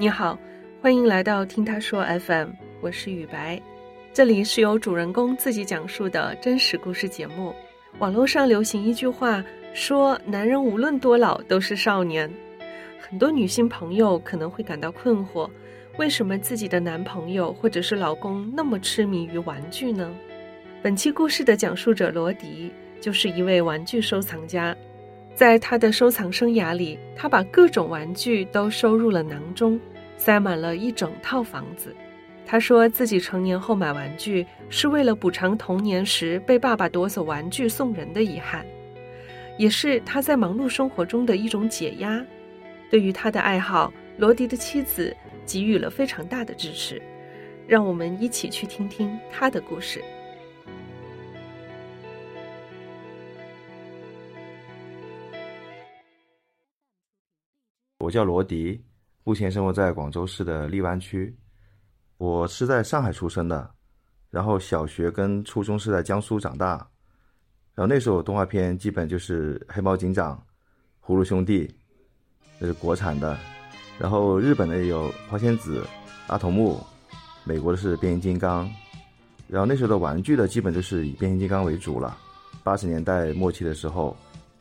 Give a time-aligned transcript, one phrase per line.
[0.00, 0.38] 你好，
[0.80, 3.60] 欢迎来到听他说 FM，我是雨白，
[4.12, 7.52] 这里是由主人公自己讲述的真实故事节目。
[7.98, 9.44] 网络上流行一句话，
[9.74, 12.30] 说男人无论多老都是少年。
[13.00, 15.50] 很多女性朋友可能会感到困惑，
[15.96, 20.14] 为什么自己的男朋友或者是老公那么痴迷于玩具呢？
[20.80, 24.76] 本期故事的讲述者罗迪就是一位玩具收藏家。
[25.34, 29.78] 在他的收藏生涯里，他把各种玩具都收入了囊中，
[30.16, 31.92] 塞满了一整套房子。
[32.46, 38.64] 他说自己成年后买玩具是为了补偿童年时被爸爸夺走玩具送人的遗憾，
[39.56, 42.24] 也是他在忙碌生活中的一种解压。
[42.88, 45.14] 对于他的爱好，罗迪的妻子
[45.44, 47.02] 给予了非常大的支持。
[47.66, 50.02] 让我们一起去听听他的故事。
[58.08, 58.82] 我叫罗迪，
[59.22, 61.36] 目前生活在广州市的荔湾区。
[62.16, 63.70] 我是在上海出生的，
[64.30, 66.76] 然后小学跟初中是在江苏长大。
[67.74, 70.42] 然后那时候动画片基本就是《黑猫警长》
[71.06, 71.66] 《葫芦兄弟》，
[72.58, 73.38] 那是国产的。
[73.98, 75.82] 然后日本的有《花仙子》
[76.28, 76.78] 《阿童木》，
[77.44, 78.66] 美国的是《变形金刚》。
[79.48, 82.16] 然后那时候的玩具的基本就是以变形金刚为主了。
[82.64, 84.16] 八十年代末期的时候，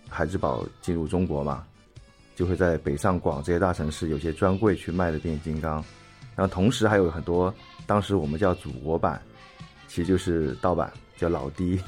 [0.09, 1.66] 孩之宝进入中国嘛。
[2.38, 5.83] 就会在北上广这些大城市有些专柜去卖的变形金刚，
[6.35, 7.52] 然后同时还有很多
[7.88, 9.19] 当时我们叫祖国版，
[9.88, 11.81] 其实就是盗版，叫老低。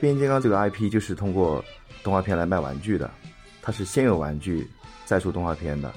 [0.00, 1.64] 变形金刚这个 IP 就是通过
[2.02, 3.08] 动画片来卖玩具的，
[3.62, 4.68] 它是先有玩具
[5.04, 5.94] 再出动画片的。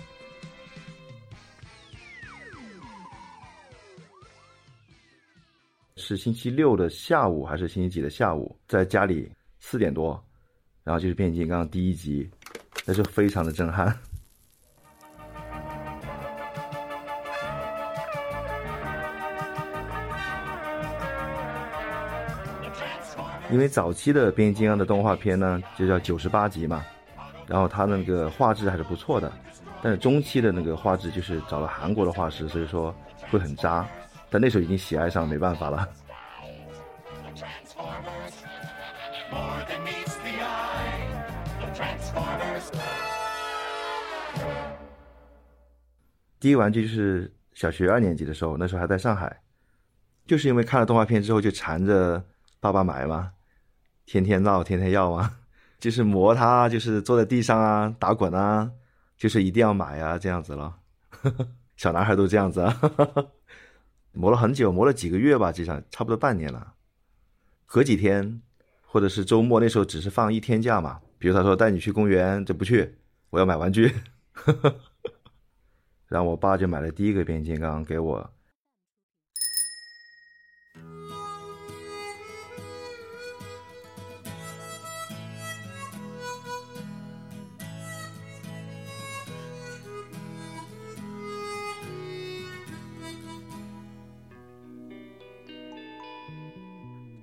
[5.95, 9.27] 是星期六的下午还是星期几的下午，在家里
[9.59, 10.23] 四点多，
[10.83, 12.29] 然后就是变形金刚第一集。
[12.85, 13.87] 那就非常的震撼，
[23.51, 26.85] 因为早期的变形金刚的动画片呢，就叫九十八集嘛，
[27.47, 29.31] 然后它那个画质还是不错的，
[29.81, 32.93] 但是中期的那个画质就是找了韩国的画师，所以说
[33.31, 33.87] 会很渣，
[34.29, 35.89] 但那时候已经喜爱上，没办法了。
[46.45, 49.41] 第一玩具就是小学二年级的时候，那时候还在上海，
[50.27, 52.23] 就是因为看了动画片之后就缠着
[52.59, 53.31] 爸爸买嘛，
[54.05, 55.37] 天天闹，天天要嘛，
[55.81, 58.69] 就是磨它，就是坐在地上啊，打滚啊，
[59.17, 60.75] 就是一定要买啊，这样子了。
[61.77, 62.79] 小男孩都这样子啊，
[64.13, 66.73] 磨了很久，磨了几个月吧，至少差不多半年了。
[67.65, 68.39] 隔几天
[68.85, 72.97] 或者是周末，那时候只是放一天假嘛，比如他说带你去公园，就不去，
[73.31, 73.91] 我要买玩具。
[76.07, 78.29] 然后我爸就买了第一个变形金刚给我。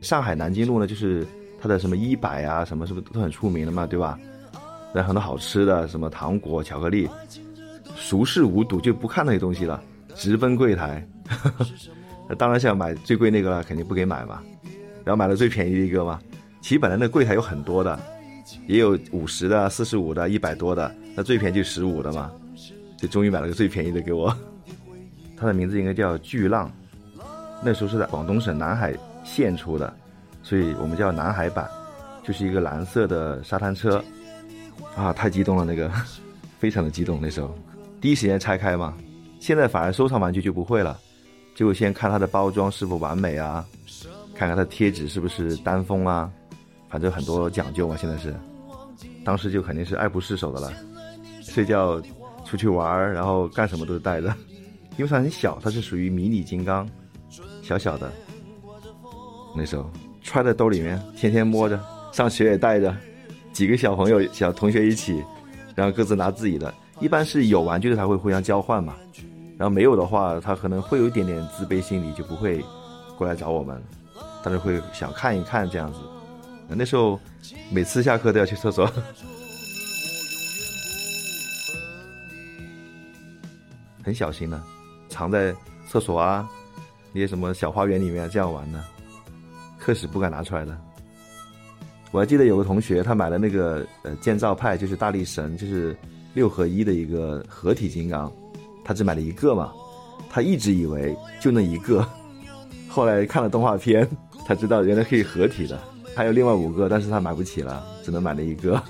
[0.00, 1.26] 上海南京路呢，就是
[1.58, 4.18] 它的什么一百啊，什么是不是都很出名的嘛，对吧？
[4.92, 7.08] 然后很多好吃的，什么糖果、巧克力。
[8.02, 9.80] 熟视无睹就不看那些东西了，
[10.16, 11.06] 直奔柜台。
[12.36, 14.42] 当然想买最贵那个了，肯定不给买嘛。
[15.04, 16.20] 然后买了最便宜的一个嘛。
[16.60, 17.98] 其实本来那柜台有很多的，
[18.66, 22.30] 也有五十的、四十五的、一百多的，那最便宜就十五的嘛。
[22.98, 24.36] 就终于买了个最便宜的给我。
[25.38, 26.70] 它的名字应该叫巨浪，
[27.62, 29.94] 那时候是在广东省南海县出的，
[30.42, 31.68] 所以我们叫南海版，
[32.24, 34.02] 就是一个蓝色的沙滩车。
[34.96, 35.90] 啊，太激动了那个，
[36.58, 37.56] 非常的激动那时候。
[38.02, 38.94] 第一时间拆开嘛，
[39.38, 40.98] 现在反而收藏玩具就不会了，
[41.54, 43.64] 就先看它的包装是否完美啊，
[44.34, 46.28] 看看它的贴纸是不是单封啊，
[46.90, 47.96] 反正很多讲究嘛。
[47.96, 48.34] 现在是，
[49.24, 50.72] 当时就肯定是爱不释手的了，
[51.42, 52.02] 睡觉、
[52.44, 54.34] 出去玩然后干什么都是带着，
[54.96, 56.88] 因为它很小，它是属于迷你金刚，
[57.62, 58.12] 小小的，
[59.56, 59.88] 那时候
[60.24, 62.92] 揣在兜里面，天天摸着，上学也带着，
[63.52, 65.22] 几个小朋友、小同学一起，
[65.76, 66.74] 然后各自拿自己的。
[67.02, 68.94] 一般是有玩具的才会互相交换嘛，
[69.58, 72.64] 然后没有的话，他可能会有一点点自卑心理，就不会
[73.18, 73.82] 过来找我们，
[74.44, 75.98] 但是会想看一看这样子。
[76.68, 77.18] 那时候
[77.70, 78.88] 每次下课都要去厕所，
[84.04, 84.62] 很小心的，
[85.08, 85.52] 藏在
[85.90, 86.48] 厕所啊，
[87.12, 88.82] 那些什么小花园里面这样玩的。
[89.76, 90.78] 课时不敢拿出来的。
[92.12, 95.96] 我还记得有个同学，他买了那个呃建造派，就是大力神，就是
[96.34, 98.32] 六合一的一个合体金刚，
[98.84, 99.72] 他只买了一个嘛，
[100.30, 102.06] 他一直以为就那一个，
[102.88, 104.08] 后来看了动画片，
[104.46, 105.78] 才知道原来可以合体的，
[106.16, 108.82] 还有另外五个，但是他买不起了，只能买了一个。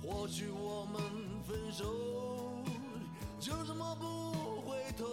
[0.00, 1.02] 或许我们
[1.46, 1.84] 分手，
[3.40, 5.04] 就这么不回头。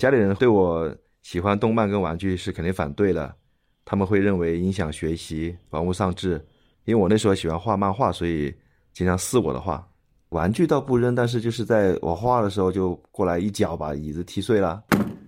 [0.00, 3.36] 家里人对我喜欢动漫跟玩具是肯定反对的，
[3.84, 6.42] 他们会认为影响学习，玩物丧志。
[6.86, 8.50] 因为我那时候喜欢画漫画，所以
[8.94, 9.86] 经常撕我的画。
[10.30, 14.82] 玩具倒不扔，但是就是在我画的时候就过来一脚把椅子踢碎了，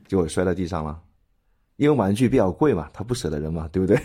[0.08, 1.02] 结果摔在地上了。
[1.76, 4.00] 因为玩具比较贵嘛，他不舍得扔嘛， 对不对？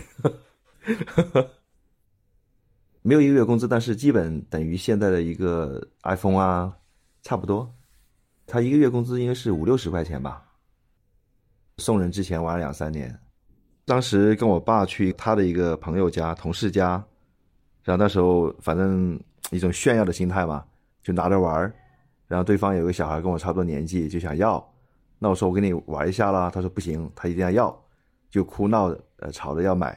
[3.00, 6.76] 没有一个月工资，但是基本等于现在的一个 iPhone 啊，
[7.22, 7.74] 差不多。
[8.46, 10.44] 他一个月工资应该是五六十块钱吧。
[11.78, 13.16] 送人之前玩了两三年，
[13.84, 17.02] 当时跟我爸去他的一个朋友家、同事家，
[17.82, 19.18] 然后那时候反正
[19.50, 20.64] 一种炫耀的心态嘛，
[21.02, 21.72] 就拿着玩儿。
[22.26, 24.62] 然后对方有个小孩跟我差不多年纪，就想要，
[25.18, 27.84] 那我说我给你玩一下啦，他说不行，他一定要要，
[28.28, 29.88] 就哭闹呃吵着要买。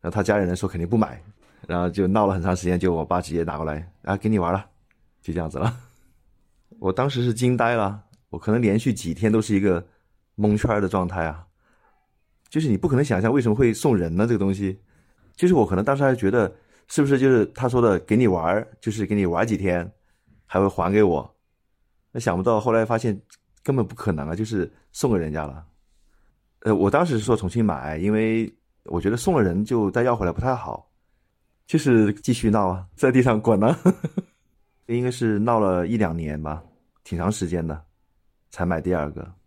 [0.00, 1.22] 然后他家里人说肯定不买，
[1.68, 4.66] 然后就闹了很长时间，就我爸直接拿过来啊给你玩了，
[5.20, 5.76] 就这样子了。
[6.78, 9.84] 我当时是惊呆了，我可能连续几天都是一个。
[10.40, 11.46] 蒙圈的状态啊，
[12.48, 14.26] 就是你不可能想象为什么会送人呢？
[14.26, 14.80] 这个东西，
[15.36, 16.50] 就是我可能当时还觉得
[16.88, 19.92] 是不是就是他说的给你玩，就是给你玩几天，
[20.46, 21.36] 还会还给我。
[22.10, 23.20] 那想不到后来发现
[23.62, 25.66] 根本不可能啊，就是送给人家了。
[26.60, 28.52] 呃，我当时是说重新买，因为
[28.84, 30.90] 我觉得送了人就再要回来不太好，
[31.66, 33.76] 就是继续闹啊，在地上滚呢，
[34.86, 36.62] 应该是闹了一两年吧，
[37.04, 37.84] 挺长时间的，
[38.50, 39.39] 才买第二个。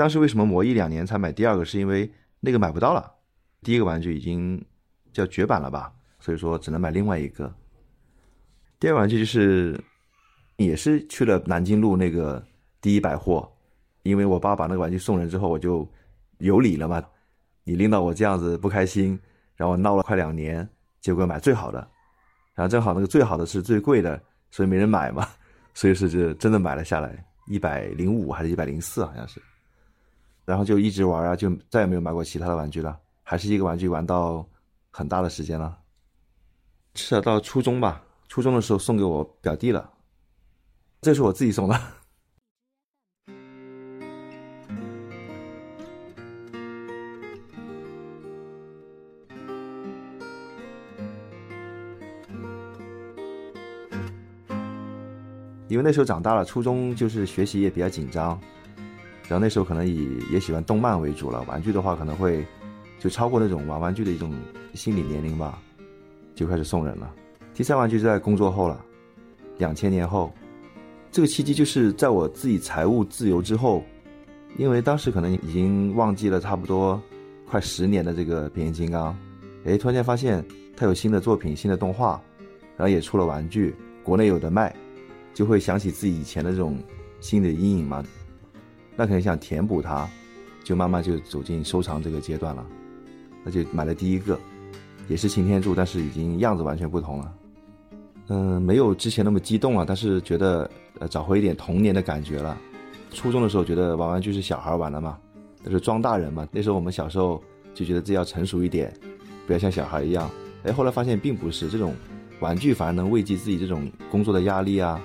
[0.00, 1.62] 当时为什么磨一两年才买第二个？
[1.62, 2.10] 是因为
[2.40, 3.12] 那个买不到了，
[3.60, 4.58] 第一个玩具已经
[5.12, 7.54] 叫绝版了吧，所以说只能买另外一个。
[8.78, 9.78] 第二个玩具就是
[10.56, 12.42] 也是去了南京路那个
[12.80, 13.46] 第一百货，
[14.04, 15.86] 因为我爸把那个玩具送人之后，我就
[16.38, 17.04] 有理了嘛。
[17.64, 19.20] 你拎到我这样子不开心，
[19.54, 20.66] 然后闹了快两年，
[21.02, 21.78] 结果买最好的，
[22.54, 24.18] 然后正好那个最好的是最贵的，
[24.50, 25.28] 所以没人买嘛，
[25.74, 29.38] 所以是就真的买了下来，一百零五还是一百零四好像是。
[30.50, 34.44] 然后就一直玩啊，就再也没有买过其他的玩具了，还是一个玩具玩到
[34.90, 35.78] 很大的时间了。
[36.92, 39.88] 至少到初中吧，初中的时候送给我表弟了，
[41.02, 41.80] 这是我自己送的。
[55.68, 58.36] 因为那时候长大了，初中就是学习也比较紧张。
[59.30, 62.44] 然后那时候可能以也喜欢动漫为主了，玩具的话可能会
[62.98, 64.34] 就超过那种玩玩具的一种
[64.74, 65.56] 心理年龄吧，
[66.34, 67.14] 就开始送人了。
[67.54, 68.84] 第三玩具就在工作后了，
[69.56, 70.32] 两千年后，
[71.12, 73.84] 这个契机就是在我自己财务自由之后，
[74.58, 77.00] 因为当时可能已经忘记了差不多
[77.48, 79.16] 快十年的这个变形金刚，
[79.64, 80.44] 哎，突然间发现
[80.76, 82.20] 它有新的作品、新的动画，
[82.76, 84.74] 然后也出了玩具，国内有的卖，
[85.32, 86.76] 就会想起自己以前的这种
[87.20, 88.02] 心理阴影嘛。
[89.00, 90.06] 那可能想填补它，
[90.62, 92.66] 就慢慢就走进收藏这个阶段了。
[93.42, 94.38] 那就买了第一个，
[95.08, 97.34] 也是擎天柱，但是已经样子完全不同了。
[98.28, 100.70] 嗯，没有之前那么激动了，但是觉得
[101.08, 102.54] 找回一点童年的感觉了。
[103.10, 105.16] 初中的时候觉得玩玩具是小孩玩的嘛，
[105.64, 106.46] 那是装大人嘛。
[106.52, 107.42] 那时候我们小时候
[107.72, 108.92] 就觉得自己要成熟一点，
[109.46, 110.30] 不要像小孩一样。
[110.64, 111.94] 哎，后来发现并不是，这种
[112.40, 115.00] 玩具反而能慰藉自己这种工作的压力啊，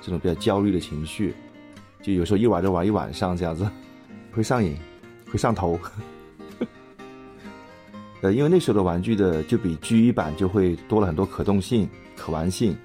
[0.00, 1.34] 这种比较焦虑的情绪。
[2.04, 3.66] 就有时候一玩就玩一晚上这样子，
[4.30, 4.76] 会上瘾，
[5.32, 5.78] 会上头。
[8.20, 12.76] 呃，因为那时候的玩具的就比 G 一版就会多了很多可动性、可玩性，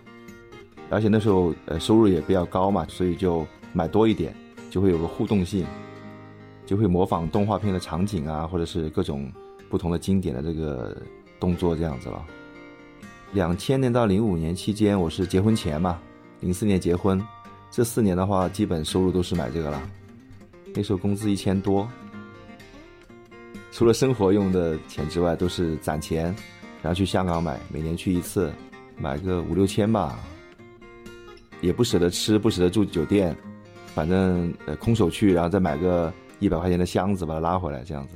[0.90, 4.34] 而且那时候呃收入也比较高嘛，所以就买多一点，
[4.70, 5.66] 就会有个互动性，
[6.66, 9.30] 就会模仿动画片的场景啊，或者是各种
[9.70, 10.96] 不同的经典的这个
[11.40, 12.26] 动作这样子了。
[13.34, 16.00] 两千年到零五年期间，我是结婚前嘛，
[16.40, 17.22] 零四年结婚。
[17.72, 19.82] 这四年的话，基本收入都是买这个了。
[20.74, 21.88] 那时候工资一千多，
[23.72, 26.26] 除了生活用的钱之外，都是攒钱，
[26.82, 28.52] 然后去香港买，每年去一次，
[28.98, 30.20] 买个五六千吧。
[31.62, 33.36] 也不舍得吃，不舍得住酒店，
[33.94, 38.16] 反正呃空手去，然后再买个一百块钱的箱子把它拉回来，这样子。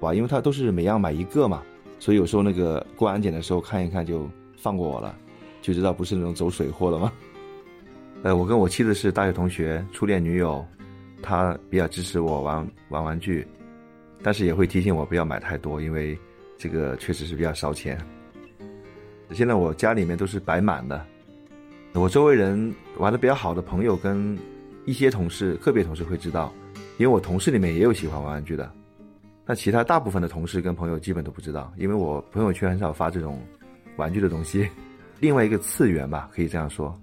[0.00, 1.62] 哇，因为它都是每样买一个嘛，
[1.98, 5.14] 所以有时候那个过安检的时候看一看就放过我了，
[5.62, 7.12] 就知道不是那种走水货的嘛。
[8.22, 10.62] 呃，我跟我妻子是大学同学，初恋女友，
[11.22, 13.46] 她比较支持我玩玩玩具，
[14.22, 16.18] 但是也会提醒我不要买太多，因为
[16.58, 17.98] 这个确实是比较烧钱。
[19.32, 21.02] 现在我家里面都是摆满的，
[21.94, 24.38] 我周围人玩的比较好的朋友跟
[24.84, 26.52] 一些同事，个别同事会知道，
[26.98, 28.70] 因为我同事里面也有喜欢玩玩具的。
[29.46, 33.40] 那其他大部分的同事跟朋友基本都不知道，因为我朋友圈很少发这种
[33.96, 34.68] 玩具的东西。
[35.20, 36.94] 另外一个次元吧，可以这样说，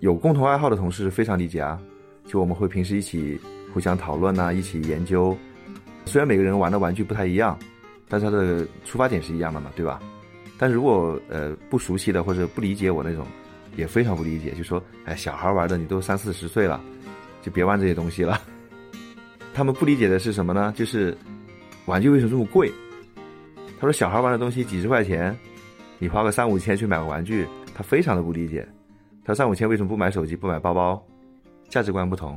[0.00, 1.80] 有共同爱好的同事非常理解啊，
[2.26, 3.38] 就我们会平时一起
[3.72, 5.36] 互相讨论呐，一起研究。
[6.06, 7.58] 虽然每个人玩的玩具不太一样，
[8.08, 10.00] 但是他的出发点是一样的嘛，对吧？
[10.58, 13.26] 但如果呃不熟悉的或者不理解我那种，
[13.76, 16.80] 也非常不理解，就说哎，小孩玩的你都三四十岁了，
[17.42, 18.40] 就别玩这些东西了。
[19.54, 20.72] 他们不理解的是什么呢？
[20.76, 21.16] 就是。
[21.86, 22.70] 玩具为什么这么贵？
[23.80, 25.36] 他说：“小孩玩的东西几十块钱，
[25.98, 28.68] 你花个三五千去买个玩具，他非常的不理解。
[29.30, 31.00] 他三五千为什么不买手机、不买包包？
[31.68, 32.36] 价值观不同。”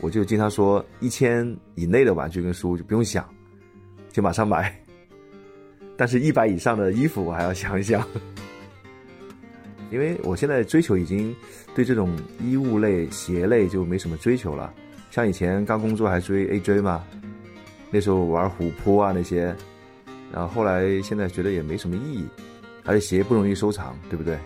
[0.00, 3.28] 我就经常说，一千以内的玩具跟书就不用想，
[4.10, 4.74] 就马上买。
[5.98, 8.02] 但是，一百以上的衣服我还要想一想，
[9.90, 11.34] 因为我现在追求已经
[11.74, 14.72] 对这种衣物类、鞋类就没什么追求了。
[15.10, 17.04] 像以前刚工作还追 AJ 嘛。
[17.90, 19.54] 那时候玩虎扑啊那些，
[20.32, 22.28] 然后后来现在觉得也没什么意义，
[22.84, 24.38] 而且鞋不容易收藏，对不对？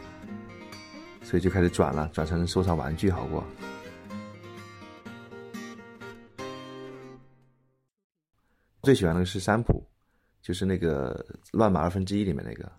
[1.33, 3.43] 所以就开始转了，转成收藏玩具好过。
[8.83, 9.83] 最喜欢的是三浦，
[10.43, 12.71] 就是那个乱码二分之一里面那个，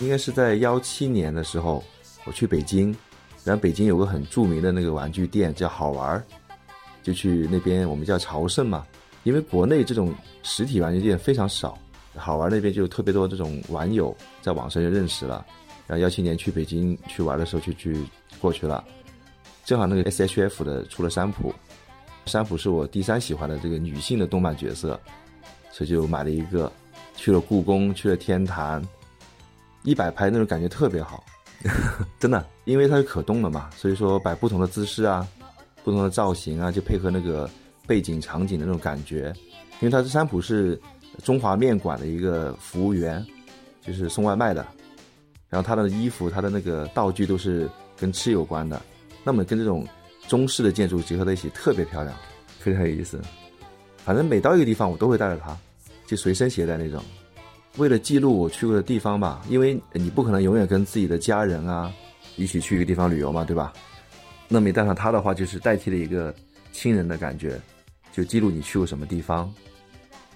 [0.00, 1.82] 应该是在幺七年的时候，
[2.26, 2.94] 我去北京，
[3.42, 6.22] 然后北京有个很著名的那个玩具店叫好玩儿
[7.02, 8.86] 就去那边，我们叫朝圣嘛，
[9.22, 11.78] 因为国内这种实体玩具店非常少，
[12.14, 15.44] 好玩那边就特别多这种网友在网上就认识了，
[15.86, 17.96] 然后幺七年去北京去玩的时候就去
[18.40, 18.84] 过去了，
[19.64, 21.54] 正好那个 S H F 的出了山普，
[22.26, 24.98] 山普是我第三喜欢的这个女性的动漫角色，
[25.70, 26.70] 所以就买了一个，
[27.16, 28.82] 去了故宫，去了天坛，
[29.82, 31.24] 一摆拍那种感觉特别好，
[32.18, 35.26] 真的，因为它是可动的嘛，所以说摆不同的姿势啊。
[35.82, 37.48] 不同的造型啊，就配合那个
[37.86, 39.32] 背景场景的那种感觉。
[39.80, 40.78] 因为它是三普是
[41.22, 43.24] 中华面馆的一个服务员，
[43.80, 44.66] 就是送外卖的。
[45.48, 48.80] 然后他的衣服、他的那个道具都是跟吃有关的。
[49.24, 49.86] 那么跟这种
[50.28, 52.16] 中式的建筑结合在一起，特别漂亮，
[52.58, 53.20] 非常有意思。
[54.04, 55.56] 反正每到一个地方，我都会带着它，
[56.06, 57.02] 就随身携带那种。
[57.76, 61.92] 为了记录我去过的地方吧，因为你不可能永远跟自己的家人啊
[62.36, 63.72] 一起去一个地方旅游嘛，对吧？
[64.48, 66.34] 那么带上它的话，就是代替了一个
[66.72, 67.60] 亲人的感觉，
[68.12, 69.52] 就记录你去过什么地方，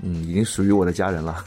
[0.03, 1.45] 嗯，已经属于我的家人了。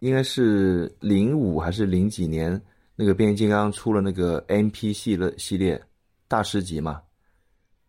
[0.00, 2.60] 应该是零五还是零几年，
[2.96, 5.80] 那个变形金刚出了那个 MP 系列系列
[6.26, 7.00] 大师级嘛，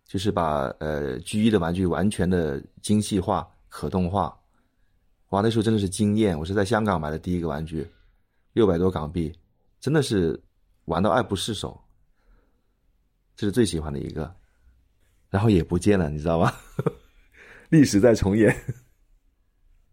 [0.05, 4.39] 就是把呃 G 一的玩具完全的精细化、可动化。
[5.29, 6.37] 哇，那时候真的是惊艳！
[6.37, 7.89] 我是在香港买的第一个玩具，
[8.53, 9.35] 六百多港币，
[9.79, 10.39] 真的是
[10.85, 11.82] 玩到爱不释手。
[13.35, 14.33] 这是最喜欢的一个，
[15.29, 16.51] 然后也不见了，你知道吗？
[17.69, 18.55] 历史在重演。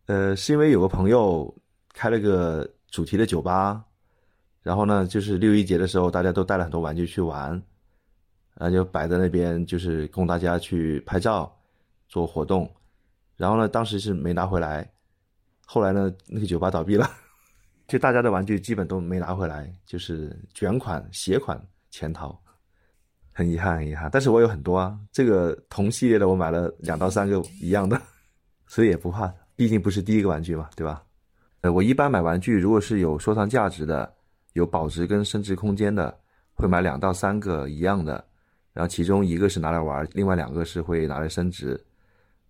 [0.07, 1.55] 呃，是因为有个朋友
[1.95, 3.85] 开了个主题的酒吧，
[4.63, 7.51] 然后呢，就是六一节的时候，大家都带了很多玩具去玩，
[8.55, 11.57] 然后就摆在那边，就是供大家去拍照、
[12.09, 12.71] 做活动。
[13.37, 14.87] 然后呢，当时是没拿回来。
[15.65, 17.09] 后来呢，那个酒吧倒闭了，
[17.87, 22.37] 就大家的玩具基本都没拿回来，就是卷款、携款潜逃，
[23.41, 24.11] 很遗憾，很遗憾。
[24.13, 27.99] 但是我有很多啊，这个同系列的我买了两到三个一样的，
[28.69, 31.03] 所以也不怕，毕竟不是第一个玩具嘛，对吧？
[31.63, 34.13] 呃，我一般买玩具，如果是有收藏价值的、
[34.53, 36.15] 有保值跟升值空间的，
[36.53, 38.23] 会买两到三个一样的，
[38.75, 41.83] 然后其中一个是拿来玩，另外两个是会拿来升值。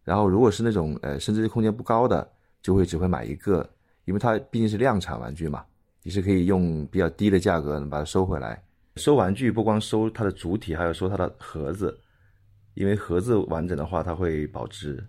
[0.03, 2.29] 然后如果是那种呃升值空间不高的，
[2.63, 3.65] 就会只会买一个，
[4.07, 5.65] 因为它毕竟是量产玩具嘛，
[6.03, 8.61] 你是可以用比较低的价格把它收回来。
[8.97, 11.99] 收玩具不光收它的主体，还要收它的盒子，
[12.75, 15.03] 因为盒子完整的话它会保值。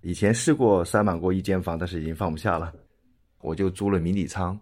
[0.00, 2.72] 以前试过塞满过一间房，但是已经放不下了，
[3.40, 4.58] 我就租了迷你仓，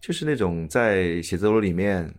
[0.00, 2.12] 就是那种在写字楼里面，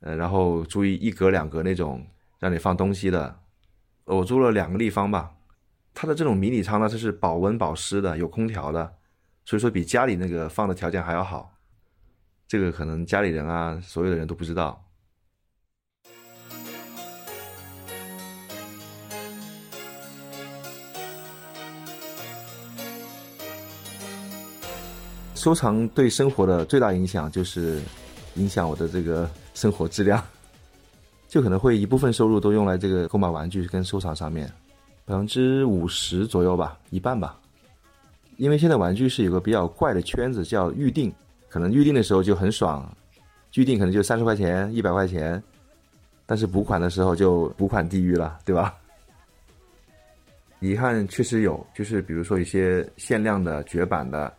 [0.00, 2.04] 呃，然后租一一格两格那种
[2.38, 3.38] 让你放东西的，
[4.04, 5.32] 我租了两个立方吧。
[5.94, 8.94] 它的这种迷你仓呢，它是保温保湿的，有空调的，
[9.44, 11.54] 所以说比家里那个放的条件还要好。
[12.46, 14.85] 这个可能家里人啊，所有的人都不知道。
[25.36, 27.80] 收藏对生活的最大影响就是
[28.34, 30.20] 影响我的这个生活质量，
[31.28, 34.50] 就可能会一部分收入都用来这个购买玩具跟收藏上面，
[35.04, 37.38] 百分之五十左右吧，一半吧。
[38.38, 41.12] 因为现在玩具是有个比较怪的圈子，叫预定，
[41.48, 42.90] 可能预定的时候就很爽，
[43.54, 45.42] 预定可能就三十块钱、一百块钱，
[46.24, 48.74] 但是补款的时候就补款地狱了，对吧？
[50.60, 54.32] 遗憾确实有，就是比如说一些限量的、绝版的，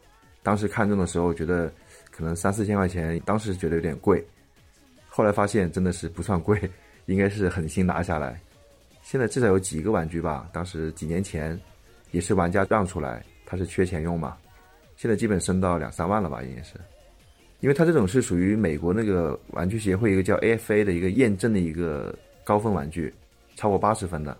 [0.47, 1.69] 当时看中的时候觉得
[2.09, 4.25] 可能三四千块钱，当时觉得有点贵，
[5.09, 6.57] 后来发现真的是不算贵，
[7.05, 8.39] 应该是狠心拿下来。
[9.03, 11.59] 现在至少有几个玩具吧，当时几年前
[12.11, 14.37] 也是玩家让出来，他是缺钱用嘛，
[14.95, 16.75] 现在基本升到两三万了吧，应该是，
[17.59, 23.13] 因为他这种是属于美国那个玩具协会一个叫 AFA 的一个验证的一个高分玩具，
[23.57, 24.37] 超过八十分的。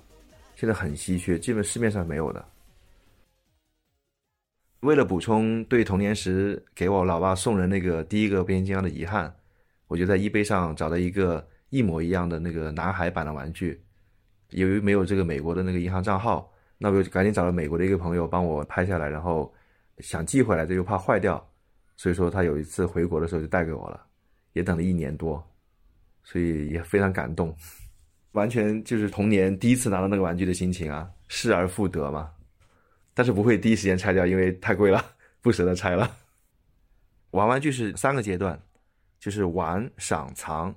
[0.55, 2.45] 现在很稀缺，基本市面上没有的。
[4.81, 9.33] 为了补充对童年时给我老爸送人那个第一个变形金刚的遗憾，
[9.87, 13.81] 我就在 eBay 上找到一个一模一样的那个男孩版的玩具。
[14.51, 19.51] 由于没有这个美国的那个银行账号，那我就赶紧找了美国的一个朋友帮我拍下来，然后
[19.97, 21.43] 想寄回来，这又怕坏掉，
[21.95, 24.05] 所以说他有一次回国的时候就带给我了，
[24.53, 25.43] 也等了一年多，
[26.23, 27.53] 所以也非常感动。
[28.33, 32.29] 完全就是童年第一次拿到那个玩具的心情啊，失而复得嘛。
[33.17, 35.03] 但是不会第一时间拆掉，因为太贵了，
[35.41, 36.17] 不舍得拆了。
[37.31, 38.61] 玩玩具是三个阶段，
[39.19, 40.75] 就是玩、赏、藏。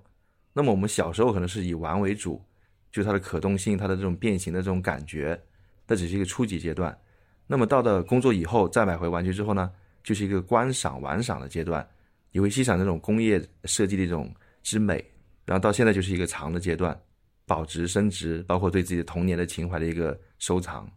[0.54, 2.42] 那么我们小时候可能是以玩为主，
[2.90, 5.38] 就它的可动性、它的这种变形的这种感觉，
[5.86, 6.98] 那只是一个初级阶段。
[7.46, 9.70] 那么到了工作以后，再买回玩具之后呢，
[10.02, 11.86] 就是一个观赏、玩赏的阶段，
[12.32, 15.04] 你会欣赏这种工业设计的一种之美。
[15.44, 16.98] 然后到现在就是一个藏的阶段。
[17.44, 20.90] 保值升值，包括对自己的童年的情怀的一个收藏。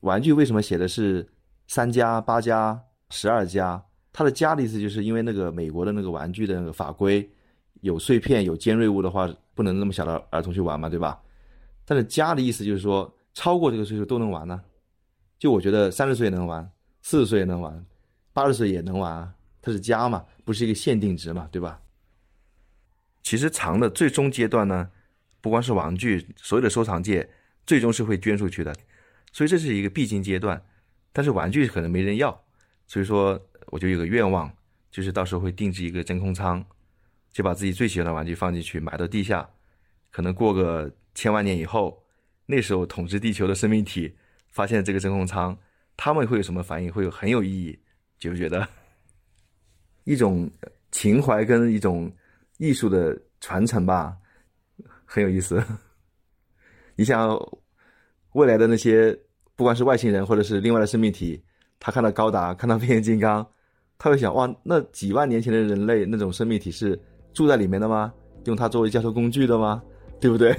[0.00, 1.28] 玩具为什么写的是
[1.66, 3.82] 三加、八加、十二加？
[4.12, 7.28] 它的加的意思就是因为那个美国的那个玩具的那个法规，
[7.80, 11.20] 有碎片、有尖锐物的话，不能那么小的儿童去玩嘛，对吧？
[11.84, 14.60] 但是加的意思就是说，超过这个岁数都能玩呢。
[15.38, 16.70] 就我觉得三十岁也能玩，
[17.02, 17.84] 四十岁也能玩，
[18.32, 19.32] 八十岁也能玩，
[19.62, 21.80] 它是加嘛，不是一个限定值嘛，对吧？
[23.22, 24.90] 其实藏的最终阶段呢？
[25.40, 27.26] 不光是玩具，所有的收藏界
[27.64, 28.74] 最终是会捐出去的，
[29.32, 30.62] 所以这是一个必经阶段。
[31.12, 32.44] 但是玩具可能没人要，
[32.86, 34.52] 所以说我就有个愿望，
[34.90, 36.64] 就是到时候会定制一个真空仓，
[37.32, 39.48] 就把自己最喜欢的玩具放进去，埋到地下。
[40.10, 42.04] 可能过个千万年以后，
[42.46, 44.16] 那时候统治地球的生命体
[44.52, 45.56] 发现这个真空仓，
[45.96, 46.92] 他们会有什么反应？
[46.92, 47.78] 会有很有意义，
[48.18, 48.66] 觉不觉得
[50.04, 50.50] 一种
[50.92, 52.12] 情怀跟一种
[52.58, 54.16] 艺术的传承吧。
[55.04, 55.60] 很有意思，
[56.94, 57.36] 你像
[58.32, 59.16] 未来的那些，
[59.56, 61.42] 不管是外星人或者是另外的生命体，
[61.78, 63.46] 他看到高达，看到变形金刚，
[63.98, 66.98] 他会想：哇，那几万年前的人类那种生命体是
[67.32, 68.12] 住在里面的吗？
[68.44, 69.82] 用它作为交通工具的吗？
[70.20, 70.56] 对不对？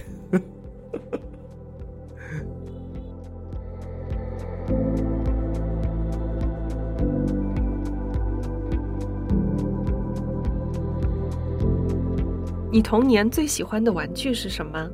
[12.73, 14.89] 你童年最喜欢的玩具是什么？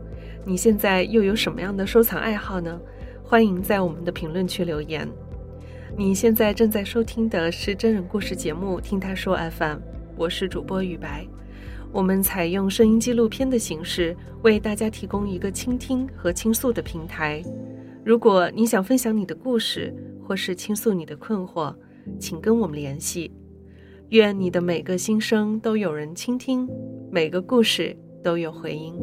[0.48, 2.80] 你现在又有什么样的收藏爱好呢？
[3.22, 5.06] 欢迎在我们的评论区留言。
[5.98, 9.78] 你现在正在收听的是真人故事节目《听他说 FM》，
[10.16, 11.28] 我是主播雨白。
[11.92, 17.44] 我们采用声音纪录片的形式，为大家提供一个倾听和倾诉的平台。
[18.06, 19.94] 如果你想分享你的故事，
[20.26, 21.76] 或是倾诉你的困惑，
[22.22, 23.30] 请跟我们联系。
[24.12, 26.66] 愿你的每个心声都有人倾听，
[27.12, 28.96] 每个故事都有回音。